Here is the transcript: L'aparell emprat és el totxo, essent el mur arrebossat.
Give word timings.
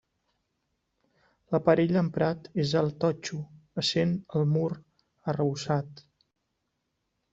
L'aparell 1.55 1.99
emprat 2.01 2.49
és 2.63 2.73
el 2.81 2.89
totxo, 3.05 3.37
essent 3.83 4.17
el 4.41 4.49
mur 4.55 4.67
arrebossat. 5.35 6.03